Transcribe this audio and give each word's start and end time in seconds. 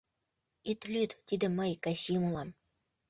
“Ит 0.71 0.81
лӱд, 0.91 1.11
тиде 1.27 1.47
мый, 1.57 1.71
Касим 1.83 2.21
улам! 2.27 2.49